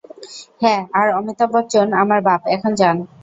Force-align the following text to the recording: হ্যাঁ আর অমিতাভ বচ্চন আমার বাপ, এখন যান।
হ্যাঁ 0.61 0.81
আর 0.93 1.07
অমিতাভ 1.19 1.49
বচ্চন 1.53 1.87
আমার 2.01 2.19
বাপ, 2.21 2.41
এখন 2.55 2.71
যান। 2.75 2.97